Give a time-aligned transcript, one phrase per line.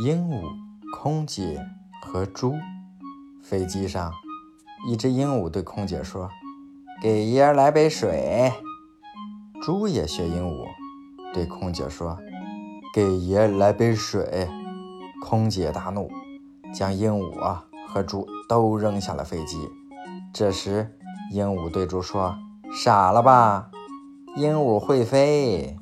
[0.00, 0.42] 鹦鹉、
[0.90, 1.60] 空姐
[2.00, 2.54] 和猪，
[3.42, 4.10] 飞机上
[4.88, 6.30] 一只鹦鹉对空姐说，
[7.02, 8.50] 给爷来杯水。
[9.62, 10.64] 猪也学鹦鹉，
[11.34, 12.18] 对空姐说，
[12.94, 14.48] 给爷来杯水。
[15.22, 16.10] 空姐大怒，
[16.74, 19.58] 将鹦鹉和猪都扔下了飞机。
[20.32, 20.98] 这时
[21.30, 22.34] 鹦鹉对猪说，
[22.74, 23.70] 傻了吧，
[24.36, 25.76] 鹦鹉会飞。